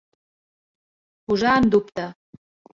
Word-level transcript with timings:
Posar 1.29 1.53
en 1.61 1.71
dubte. 1.77 2.11